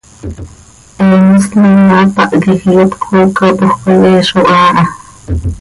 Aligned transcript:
He 1.03 1.17
mos 1.25 1.45
Lola 1.59 1.89
hapáh 2.01 2.31
quij 2.43 2.61
iyat 2.71 2.93
cöcoocapoj 3.05 3.71
coi, 3.81 3.97
he 4.07 4.13
zo 4.29 4.39
haa 4.49 4.69
ha. 4.75 4.83